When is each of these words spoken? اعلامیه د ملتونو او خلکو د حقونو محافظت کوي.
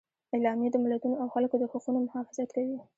اعلامیه 0.35 0.69
د 0.71 0.77
ملتونو 0.83 1.15
او 1.21 1.27
خلکو 1.35 1.55
د 1.59 1.63
حقونو 1.71 1.99
محافظت 2.07 2.49
کوي. 2.55 2.77